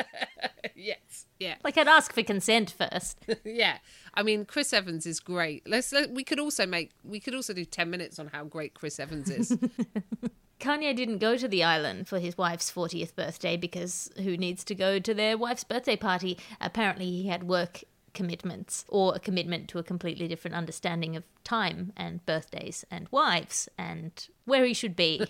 yes, 0.74 1.26
yeah, 1.38 1.56
like 1.64 1.76
I'd 1.76 1.88
ask 1.88 2.12
for 2.12 2.22
consent 2.22 2.70
first. 2.70 3.18
yeah. 3.44 3.78
I 4.14 4.22
mean, 4.22 4.44
Chris 4.44 4.72
Evans 4.72 5.06
is 5.06 5.20
great. 5.20 5.68
Let's. 5.68 5.92
Let, 5.92 6.10
we 6.10 6.24
could 6.24 6.40
also 6.40 6.66
make. 6.66 6.90
We 7.04 7.20
could 7.20 7.34
also 7.34 7.52
do 7.52 7.64
ten 7.64 7.90
minutes 7.90 8.18
on 8.18 8.28
how 8.28 8.44
great 8.44 8.74
Chris 8.74 8.98
Evans 8.98 9.30
is. 9.30 9.56
Kanye 10.60 10.94
didn't 10.94 11.18
go 11.18 11.36
to 11.36 11.46
the 11.46 11.62
island 11.62 12.08
for 12.08 12.18
his 12.18 12.36
wife's 12.36 12.68
40th 12.68 13.14
birthday 13.14 13.56
because 13.56 14.10
who 14.16 14.36
needs 14.36 14.64
to 14.64 14.74
go 14.74 14.98
to 14.98 15.14
their 15.14 15.38
wife's 15.38 15.62
birthday 15.62 15.94
party? 15.94 16.36
Apparently, 16.60 17.06
he 17.06 17.28
had 17.28 17.44
work 17.44 17.84
commitments 18.12 18.84
or 18.88 19.14
a 19.14 19.20
commitment 19.20 19.68
to 19.68 19.78
a 19.78 19.84
completely 19.84 20.26
different 20.26 20.56
understanding 20.56 21.14
of 21.14 21.22
time 21.44 21.92
and 21.96 22.26
birthdays 22.26 22.84
and 22.90 23.06
wives 23.12 23.68
and 23.78 24.26
where 24.44 24.64
he 24.64 24.74
should 24.74 24.96
be. 24.96 25.24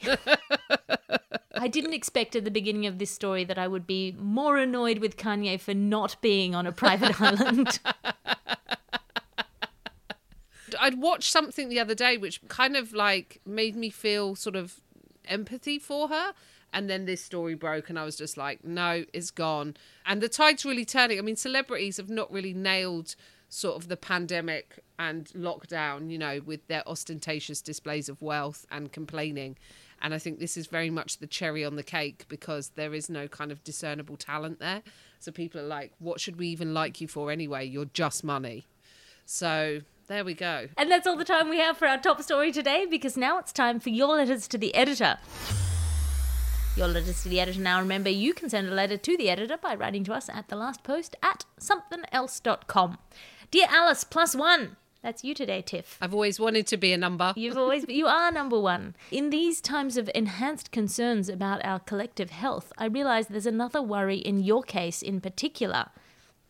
I 1.59 1.69
didn't 1.69 1.93
expect 1.93 2.37
at 2.37 2.45
the 2.45 2.50
beginning 2.50 2.87
of 2.87 2.99
this 2.99 3.11
story 3.11 3.45
that 3.45 3.59
I 3.59 3.69
would 3.69 3.87
be 3.87 4.15
more 4.19 4.57
annoyed 4.57 4.99
with 4.99 5.17
Kanye 5.17 5.61
for 5.61 5.75
not 5.75 6.17
being 6.21 6.55
on 6.55 6.67
a 6.67 6.73
private 6.73 7.21
island. 7.21 7.81
I'd 10.81 11.00
watched 11.00 11.31
something 11.31 11.69
the 11.69 11.81
other 11.81 11.95
day 11.95 12.17
which 12.17 12.47
kind 12.49 12.77
of 12.77 12.93
like 12.93 13.41
made 13.47 13.75
me 13.75 13.91
feel 13.91 14.35
sort 14.35 14.57
of 14.57 14.81
empathy 15.27 15.79
for 15.79 16.09
her. 16.09 16.33
And 16.71 16.91
then 16.91 17.07
this 17.07 17.25
story 17.25 17.55
broke, 17.55 17.88
and 17.88 17.99
I 17.99 18.05
was 18.05 18.15
just 18.15 18.37
like, 18.37 18.62
no, 18.62 19.05
it's 19.15 19.31
gone. 19.31 19.75
And 20.05 20.21
the 20.21 20.29
tide's 20.29 20.67
really 20.67 20.85
turning. 20.85 21.19
I 21.19 21.23
mean, 21.23 21.37
celebrities 21.37 21.97
have 21.97 22.11
not 22.11 22.31
really 22.31 22.53
nailed 22.53 23.15
sort 23.49 23.76
of 23.76 23.88
the 23.88 23.97
pandemic 23.97 24.81
and 24.99 25.26
lockdown, 25.28 26.11
you 26.11 26.19
know, 26.19 26.40
with 26.45 26.67
their 26.69 26.87
ostentatious 26.88 27.62
displays 27.62 28.09
of 28.09 28.21
wealth 28.21 28.67
and 28.71 28.93
complaining. 28.93 29.57
And 30.00 30.14
I 30.14 30.19
think 30.19 30.38
this 30.38 30.57
is 30.57 30.67
very 30.67 30.90
much 30.90 31.19
the 31.19 31.26
cherry 31.26 31.64
on 31.64 31.76
the 31.76 31.83
cake 31.83 32.26
because 32.28 32.71
there 32.71 32.95
is 32.95 33.11
no 33.11 33.26
kind 33.26 33.50
of 33.50 33.64
discernible 33.64 34.17
talent 34.17 34.61
there. 34.61 34.83
So 35.19 35.33
people 35.33 35.61
are 35.61 35.67
like, 35.67 35.93
what 35.99 36.21
should 36.21 36.37
we 36.37 36.49
even 36.49 36.73
like 36.73 37.00
you 37.00 37.09
for 37.09 37.31
anyway? 37.31 37.67
You're 37.67 37.87
just 37.87 38.23
money. 38.23 38.67
So 39.25 39.81
there 40.07 40.25
we 40.25 40.35
go. 40.35 40.69
And 40.76 40.90
that's 40.90 41.07
all 41.07 41.17
the 41.17 41.25
time 41.25 41.49
we 41.49 41.59
have 41.59 41.76
for 41.76 41.88
our 41.88 41.99
top 41.99 42.23
story 42.23 42.52
today 42.52 42.87
because 42.88 43.17
now 43.17 43.38
it's 43.38 43.52
time 43.52 43.81
for 43.81 43.90
your 43.90 44.17
letters 44.17 44.47
to 44.49 44.59
the 44.59 44.75
editor. 44.75 45.19
Your 46.76 46.87
letters 46.87 47.25
to 47.25 47.28
the 47.28 47.40
editor. 47.40 47.61
Now, 47.61 47.81
remember, 47.81 48.09
you 48.09 48.33
can 48.33 48.49
send 48.49 48.69
a 48.69 48.75
letter 48.75 48.97
to 48.97 49.17
the 49.17 49.28
editor 49.28 49.57
by 49.57 49.75
writing 49.75 50.05
to 50.05 50.14
us 50.14 50.28
at 50.28 50.49
the 50.49 50.55
last 50.55 50.85
post 50.85 51.17
at 51.23 51.45
somethingelse.com. 51.61 52.99
Dear 53.50 53.67
Alice, 53.71 54.05
plus 54.05 54.37
one. 54.37 54.76
That's 55.02 55.25
you 55.25 55.33
today, 55.33 55.62
Tiff. 55.62 55.97
I've 56.02 56.12
always 56.12 56.38
wanted 56.38 56.67
to 56.67 56.76
be 56.76 56.93
a 56.93 56.99
number. 56.99 57.33
You've 57.35 57.57
always 57.57 57.87
you 57.88 58.07
are 58.07 58.31
number 58.31 58.61
one. 58.61 58.95
In 59.11 59.31
these 59.31 59.62
times 59.62 59.97
of 59.97 60.11
enhanced 60.14 60.71
concerns 60.71 61.31
about 61.31 61.64
our 61.64 61.78
collective 61.78 62.28
health, 62.28 62.75
I 62.76 62.85
realize 62.87 63.28
there's 63.28 63.47
another 63.47 63.81
worry 63.81 64.19
in 64.19 64.43
your 64.43 64.62
case 64.62 65.00
in 65.00 65.23
particular. 65.23 65.87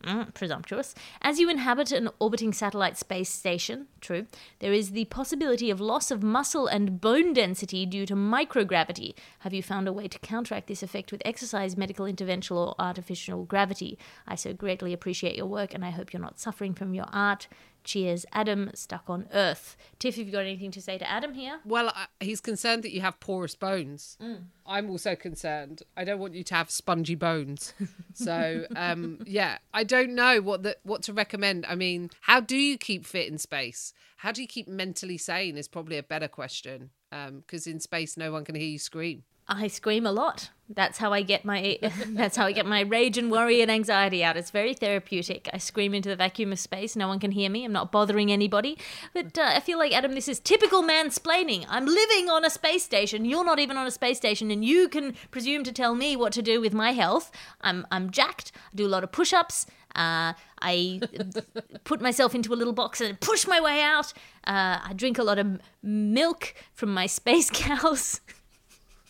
Mm, 0.03 0.33
presumptuous. 0.33 0.95
As 1.21 1.39
you 1.39 1.49
inhabit 1.49 1.91
an 1.91 2.07
orbiting 2.19 2.53
satellite 2.53 2.97
space 2.97 3.29
station, 3.29 3.87
true, 3.99 4.27
there 4.59 4.71
is 4.71 4.91
the 4.91 5.03
possibility 5.05 5.69
of 5.69 5.81
loss 5.81 6.09
of 6.09 6.23
muscle 6.23 6.67
and 6.67 7.01
bone 7.01 7.33
density 7.33 7.85
due 7.85 8.05
to 8.05 8.15
microgravity. 8.15 9.13
Have 9.39 9.53
you 9.53 9.61
found 9.61 9.89
a 9.89 9.93
way 9.93 10.07
to 10.07 10.17
counteract 10.19 10.67
this 10.67 10.81
effect 10.81 11.11
with 11.11 11.21
exercise, 11.25 11.75
medical 11.75 12.05
intervention, 12.05 12.55
or 12.55 12.75
artificial 12.79 13.43
gravity? 13.43 13.99
I 14.25 14.35
so 14.35 14.53
greatly 14.53 14.93
appreciate 14.93 15.35
your 15.35 15.47
work, 15.47 15.73
and 15.73 15.83
I 15.83 15.89
hope 15.89 16.13
you're 16.13 16.21
not 16.21 16.39
suffering 16.39 16.73
from 16.73 16.93
your 16.93 17.07
art. 17.11 17.49
Cheers, 17.83 18.25
Adam, 18.33 18.71
stuck 18.73 19.09
on 19.09 19.27
Earth. 19.33 19.77
Tiff, 19.99 20.17
have 20.17 20.25
you 20.25 20.31
got 20.31 20.39
anything 20.39 20.71
to 20.71 20.81
say 20.81 20.97
to 20.97 21.09
Adam 21.09 21.33
here? 21.33 21.59
Well, 21.65 21.87
uh, 21.89 22.05
he's 22.19 22.41
concerned 22.41 22.83
that 22.83 22.91
you 22.91 23.01
have 23.01 23.19
porous 23.19 23.55
bones. 23.55 24.17
Mm. 24.21 24.43
I'm 24.65 24.89
also 24.89 25.15
concerned. 25.15 25.83
I 25.97 26.03
don't 26.03 26.19
want 26.19 26.35
you 26.35 26.43
to 26.43 26.55
have 26.55 26.69
spongy 26.69 27.15
bones. 27.15 27.73
so, 28.13 28.65
um, 28.75 29.19
yeah, 29.25 29.57
I 29.73 29.83
don't 29.83 30.13
know 30.13 30.41
what 30.41 30.63
the, 30.63 30.77
what 30.83 31.03
to 31.03 31.13
recommend. 31.13 31.65
I 31.67 31.75
mean, 31.75 32.09
how 32.21 32.39
do 32.39 32.57
you 32.57 32.77
keep 32.77 33.05
fit 33.05 33.27
in 33.27 33.37
space? 33.37 33.93
How 34.17 34.31
do 34.31 34.41
you 34.41 34.47
keep 34.47 34.67
mentally 34.67 35.17
sane? 35.17 35.57
Is 35.57 35.67
probably 35.67 35.97
a 35.97 36.03
better 36.03 36.27
question. 36.27 36.91
Because 37.09 37.65
in 37.65 37.79
space, 37.79 38.17
no 38.17 38.31
one 38.31 38.45
can 38.45 38.53
hear 38.53 38.67
you 38.67 38.77
scream. 38.77 39.23
I 39.49 39.67
scream 39.67 40.05
a 40.05 40.11
lot. 40.11 40.49
That's 40.71 40.99
how 40.99 41.11
I 41.11 41.23
get 41.23 41.43
my 41.43 41.79
that's 42.09 42.37
how 42.37 42.45
I 42.45 42.51
get 42.51 42.67
my 42.67 42.81
rage 42.81 43.17
and 43.17 43.31
worry 43.31 43.61
and 43.61 43.71
anxiety 43.71 44.23
out. 44.23 44.37
It's 44.37 44.51
very 44.51 44.75
therapeutic. 44.75 45.49
I 45.51 45.57
scream 45.57 45.95
into 45.95 46.09
the 46.09 46.15
vacuum 46.15 46.51
of 46.51 46.59
space. 46.59 46.95
No 46.95 47.07
one 47.07 47.19
can 47.19 47.31
hear 47.31 47.49
me. 47.49 47.65
I'm 47.65 47.71
not 47.71 47.91
bothering 47.91 48.31
anybody. 48.31 48.77
But 49.13 49.37
uh, 49.37 49.51
I 49.55 49.59
feel 49.61 49.79
like 49.79 49.91
Adam, 49.93 50.13
this 50.13 50.27
is 50.27 50.39
typical 50.39 50.83
mansplaining. 50.83 51.65
I'm 51.67 51.87
living 51.87 52.29
on 52.29 52.45
a 52.45 52.51
space 52.51 52.83
station. 52.83 53.25
You're 53.25 53.43
not 53.43 53.57
even 53.57 53.77
on 53.77 53.87
a 53.87 53.91
space 53.91 54.17
station, 54.17 54.51
and 54.51 54.63
you 54.63 54.87
can 54.87 55.15
presume 55.31 55.63
to 55.63 55.71
tell 55.71 55.95
me 55.95 56.15
what 56.15 56.33
to 56.33 56.43
do 56.43 56.61
with 56.61 56.73
my 56.73 56.91
health. 56.91 57.31
I'm 57.61 57.87
I'm 57.91 58.11
jacked. 58.11 58.51
I 58.71 58.75
do 58.75 58.85
a 58.85 58.93
lot 58.93 59.03
of 59.03 59.11
push-ups. 59.11 59.65
Uh, 59.95 60.33
I 60.61 61.01
put 61.83 61.99
myself 61.99 62.35
into 62.35 62.53
a 62.53 62.55
little 62.55 62.73
box 62.73 63.01
and 63.01 63.19
push 63.19 63.47
my 63.47 63.59
way 63.59 63.81
out. 63.81 64.13
Uh, 64.45 64.77
I 64.83 64.93
drink 64.95 65.17
a 65.17 65.23
lot 65.23 65.39
of 65.39 65.59
milk 65.81 66.53
from 66.73 66.93
my 66.93 67.07
space 67.07 67.49
cows. 67.53 68.21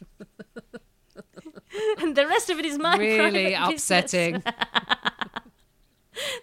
and 2.00 2.15
the 2.15 2.27
rest 2.27 2.50
of 2.50 2.60
it 2.60 2.65
is 2.65 2.77
my 2.77 2.98
really 2.98 3.53
private 3.53 3.74
upsetting. 3.74 4.34
the 4.44 4.51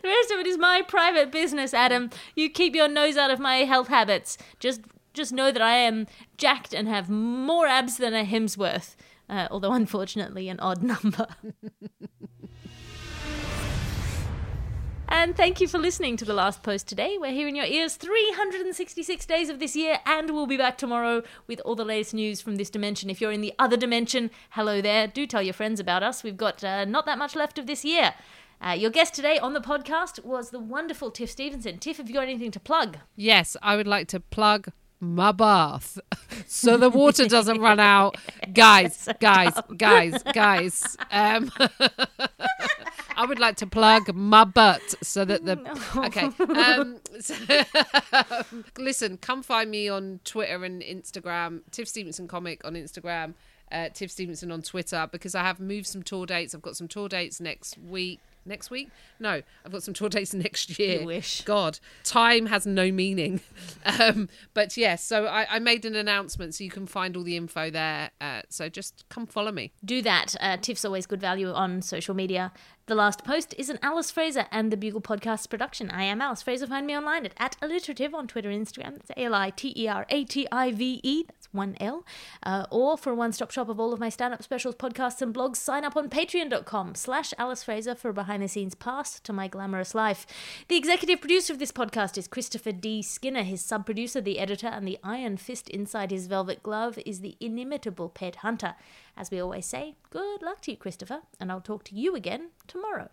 rest 0.05 0.31
of 0.31 0.41
it 0.41 0.47
is 0.47 0.59
my 0.59 0.83
private 0.83 1.31
business, 1.31 1.75
Adam. 1.75 2.11
You 2.35 2.51
keep 2.51 2.75
your 2.75 2.89
nose 2.89 3.17
out 3.17 3.31
of 3.31 3.39
my 3.39 3.59
health 3.59 3.89
habits. 3.89 4.39
Just 4.59 4.83
just 5.15 5.33
know 5.33 5.51
that 5.51 5.63
I 5.63 5.77
am 5.77 6.07
jacked 6.37 6.75
and 6.75 6.89
have 6.89 7.09
more 7.09 7.67
abs 7.67 7.97
than 7.97 8.15
a 8.15 8.25
Hemsworth, 8.25 8.97
uh, 9.29 9.49
although 9.51 9.73
unfortunately 9.73 10.49
an 10.49 10.61
odd 10.61 10.83
number. 10.93 11.27
And 15.09 15.37
thank 15.37 15.61
you 15.61 15.69
for 15.69 15.79
listening 15.79 16.17
to 16.17 16.25
the 16.25 16.35
last 16.35 16.63
post 16.63 16.89
today. 16.89 17.17
We're 17.19 17.33
here 17.33 17.47
in 17.47 17.55
your 17.55 17.65
ears 17.65 17.95
366 17.95 19.25
days 19.27 19.49
of 19.49 19.61
this 19.61 19.77
year, 19.77 20.01
and 20.05 20.31
we'll 20.31 20.49
be 20.49 20.57
back 20.57 20.77
tomorrow 20.77 21.23
with 21.47 21.61
all 21.61 21.77
the 21.77 21.85
latest 21.85 22.13
news 22.13 22.41
from 22.41 22.57
this 22.57 22.71
dimension. 22.71 23.09
If 23.09 23.21
you're 23.21 23.31
in 23.31 23.41
the 23.41 23.55
other 23.59 23.77
dimension, 23.77 24.31
hello 24.51 24.81
there. 24.81 25.07
Do 25.07 25.27
tell 25.27 25.43
your 25.43 25.55
friends 25.55 25.79
about 25.79 26.03
us. 26.03 26.25
We've 26.25 26.37
got 26.37 26.65
uh, 26.65 26.85
not 26.87 27.07
that 27.07 27.19
much 27.19 27.37
left 27.37 27.59
of 27.59 27.67
this 27.67 27.85
year. 27.85 28.15
Uh, 28.61 28.73
your 28.73 28.91
guest 28.91 29.15
today 29.15 29.39
on 29.39 29.53
the 29.53 29.61
podcast 29.61 30.25
was 30.25 30.51
the 30.51 30.59
wonderful 30.59 31.11
Tiff 31.11 31.31
Stevenson. 31.31 31.79
Tiff, 31.79 31.99
have 31.99 32.09
you 32.09 32.15
got 32.15 32.25
anything 32.25 32.51
to 32.51 32.61
plug? 32.61 32.99
Yes, 33.15 33.57
I 33.63 33.77
would 33.77 33.87
like 33.87 34.09
to 34.09 34.21
plug 34.21 34.73
my 35.01 35.33
bath 35.33 35.99
so 36.47 36.77
the 36.77 36.91
water 36.91 37.27
doesn't 37.27 37.61
run 37.61 37.81
out. 37.81 38.17
Guys, 38.53 39.09
guys, 39.21 39.53
guys, 39.77 40.23
guys. 40.33 40.97
Um, 41.11 41.51
I 43.17 43.25
would 43.25 43.39
like 43.39 43.57
to 43.57 43.67
plug 43.67 44.15
my 44.15 44.45
butt 44.45 44.95
so 45.03 45.25
that 45.25 45.45
the 45.45 45.59
okay. 45.97 46.31
Um, 46.61 46.99
so, 47.21 47.35
listen, 48.79 49.17
come 49.17 49.43
find 49.43 49.71
me 49.71 49.89
on 49.89 50.21
Twitter 50.25 50.65
and 50.65 50.83
Instagram. 50.83 51.61
Tiff 51.71 51.89
Stevenson 51.89 52.29
comic 52.29 52.65
on 52.65 52.75
Instagram. 52.75 53.35
Uh, 53.73 53.89
Tiff 53.93 54.11
Stevenson 54.11 54.53
on 54.53 54.63
Twitter 54.63 55.09
because 55.11 55.35
I 55.35 55.43
have 55.43 55.59
moved 55.59 55.87
some 55.87 56.03
tour 56.03 56.27
dates. 56.27 56.55
I've 56.55 56.63
got 56.63 56.77
some 56.77 56.89
tour 56.89 57.09
dates 57.09 57.41
next 57.41 57.79
week. 57.79 58.21
Next 58.47 58.71
week? 58.71 58.91
No, 59.19 59.43
I've 59.65 59.73
got 59.73 59.83
some 59.83 59.93
tour 59.93 60.09
dates 60.09 60.33
next 60.35 60.79
year. 60.79 61.01
You 61.01 61.07
wish. 61.07 61.43
God, 61.43 61.79
time 62.05 62.47
has 62.47 62.67
no 62.67 62.91
meaning. 62.91 63.41
Um, 64.01 64.29
but 64.53 64.77
yes, 64.77 65.03
so 65.03 65.27
I, 65.27 65.47
I, 65.49 65.59
made 65.59 65.85
an 65.85 65.95
announcement, 65.95 66.55
so 66.55 66.65
you 66.65 66.71
can 66.71 66.87
find 66.87 67.17
all 67.17 67.23
the 67.23 67.37
info 67.37 67.71
there. 67.71 68.11
Uh, 68.21 68.43
so 68.49 68.69
just 68.69 69.05
come 69.09 69.27
follow 69.27 69.53
me. 69.53 69.73
Do 69.85 70.03
that. 70.03 70.35
Uh, 70.41 70.57
Tiff's 70.57 70.85
always 70.85 71.07
good 71.07 71.21
value 71.21 71.51
on 71.53 71.83
social 71.83 72.15
media. 72.15 72.53
The 72.87 72.95
last 72.95 73.25
post 73.25 73.53
is 73.59 73.69
an 73.69 73.81
Alice 73.83 74.13
Fraser 74.13 74.47
and 74.53 74.71
the 74.71 74.77
Bugle 74.77 75.01
Podcast 75.01 75.51
production. 75.51 75.91
I 75.91 76.05
am 76.05 76.21
Alice 76.21 76.43
Fraser. 76.43 76.69
Find 76.69 76.87
me 76.87 76.97
online 76.97 77.27
at, 77.27 77.35
at 77.37 77.57
aliterative 77.61 78.15
on 78.15 78.29
Twitter 78.29 78.49
and 78.49 78.65
Instagram. 78.65 78.93
That's 78.93 79.11
A 79.11 79.25
L 79.25 79.35
I 79.35 79.51
T 79.51 79.73
E 79.77 79.89
R 79.89 80.07
A 80.09 80.25
T 80.25 80.47
I 80.53 80.71
V 80.71 81.01
E. 81.03 81.25
That's 81.27 81.49
one 81.53 81.77
L. 81.81 82.07
Uh, 82.45 82.65
or 82.71 82.97
for 82.97 83.11
a 83.11 83.15
one 83.17 83.33
stop 83.33 83.51
shop 83.51 83.69
of 83.69 83.81
all 83.81 83.93
of 83.93 83.99
my 83.99 84.09
stand 84.09 84.35
up 84.35 84.43
specials, 84.45 84.77
podcasts, 84.77 85.21
and 85.21 85.35
blogs, 85.35 85.57
sign 85.57 85.85
up 85.85 85.97
on 85.97 86.09
patreon.com 86.09 86.95
slash 86.95 87.35
Alice 87.39 87.65
Fraser 87.65 87.97
for 87.97 88.11
a 88.11 88.15
behind 88.15 88.45
the 88.45 88.47
scenes 88.47 88.77
pass 88.77 89.19
to 89.19 89.33
my 89.33 89.49
glamorous 89.49 89.93
life. 89.93 90.25
The 90.69 90.77
executive 90.77 91.21
producer 91.21 91.53
of 91.53 91.59
this 91.59 91.73
podcast 91.73 92.17
is 92.17 92.29
Christopher 92.29 92.71
D. 92.71 93.03
Skinner. 93.03 93.43
His 93.43 93.63
sub 93.63 93.85
producer, 93.85 94.21
the 94.21 94.39
editor, 94.39 94.69
and 94.69 94.87
the 94.87 95.01
iron 95.03 95.39
fist 95.39 95.69
inside 95.71 96.13
his 96.13 96.29
velvet 96.29 96.63
glove 96.63 97.01
is 97.05 97.19
the 97.19 97.37
inimitable 97.41 98.11
Ped 98.11 98.37
Hunter. 98.37 98.77
As 99.17 99.31
we 99.31 99.41
always 99.41 99.65
say, 99.65 99.97
good 100.11 100.43
luck 100.43 100.61
to 100.63 100.73
you, 100.73 100.77
Christopher, 100.77 101.23
and 101.41 101.51
I'll 101.51 101.63
talk 101.63 101.85
to 101.85 101.95
you 101.95 102.15
again 102.15 102.51
tomorrow. 102.67 103.09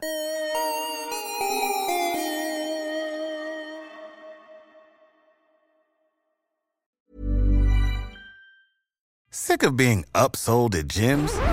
Sick 9.30 9.64
of 9.64 9.78
being 9.78 10.06
upsold 10.14 10.76
at 10.76 10.88
gyms? 10.88 11.53